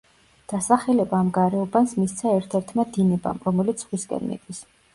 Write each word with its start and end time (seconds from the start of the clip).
დასახელება 0.53 1.19
ამ 1.25 1.29
გარეუბანს 1.35 1.93
მისცა 1.99 2.33
ერთ-ერთმა 2.39 2.89
დინებამ, 2.99 3.45
რომელიც 3.47 3.87
ზღვისკენ 3.87 4.29
მიდის. 4.33 4.67